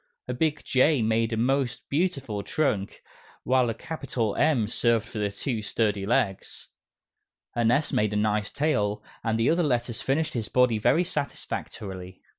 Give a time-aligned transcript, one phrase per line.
[0.27, 3.03] A big J made a most beautiful trunk,
[3.43, 6.69] while a capital M served for two sturdy legs.
[7.55, 12.19] An S made a nice tail, and the other letters finished his body very satisfactorily.